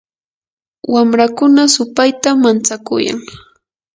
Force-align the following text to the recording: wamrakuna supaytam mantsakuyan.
wamrakuna 0.93 1.63
supaytam 1.75 2.35
mantsakuyan. 2.43 3.19